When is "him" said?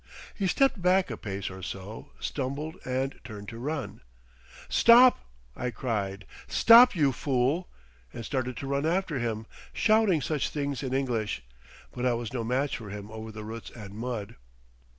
9.19-9.45, 12.89-13.11